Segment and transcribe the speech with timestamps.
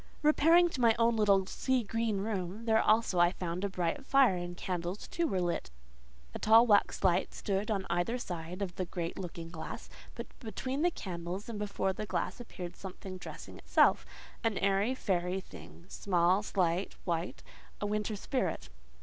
[0.23, 4.35] Repairing to my own little sea green room, there also I found a bright fire,
[4.35, 5.69] and candles too were lit:
[6.33, 11.47] a tall waxlight stood on each side the great looking glass; but between the candles,
[11.49, 18.69] and before the glass, appeared something dressing itself—an airy, fairy thing—small, slight, white—a winter spirit.